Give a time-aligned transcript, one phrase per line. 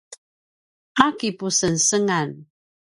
[1.05, 2.29] a kipusengsengan